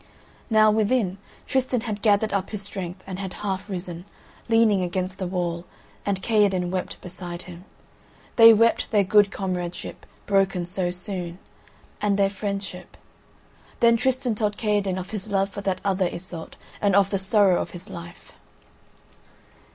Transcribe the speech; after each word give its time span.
Now, 0.49 0.71
within, 0.71 1.19
Tristan 1.45 1.81
had 1.81 2.01
gathered 2.01 2.33
up 2.33 2.49
his 2.49 2.63
strength, 2.63 3.03
and 3.05 3.19
had 3.19 3.33
half 3.45 3.69
risen, 3.69 4.05
leaning 4.49 4.81
against 4.81 5.19
the 5.19 5.27
wall, 5.27 5.63
and 6.07 6.23
Kaherdin 6.23 6.71
wept 6.71 6.99
beside 7.01 7.43
him. 7.43 7.65
They 8.35 8.51
wept 8.51 8.89
their 8.89 9.03
good 9.03 9.29
comradeship, 9.29 10.07
broken 10.25 10.65
so 10.65 10.89
soon, 10.89 11.37
and 12.01 12.17
their 12.17 12.31
friendship: 12.31 12.97
then 13.79 13.95
Tristan 13.95 14.33
told 14.33 14.57
Kaherdin 14.57 14.97
of 14.97 15.11
his 15.11 15.27
love 15.29 15.49
for 15.51 15.61
that 15.61 15.79
other 15.85 16.07
Iseult, 16.09 16.55
and 16.81 16.95
of 16.95 17.11
the 17.11 17.19
sorrow 17.19 17.61
of 17.61 17.69
his 17.69 17.87
life. 17.87 18.33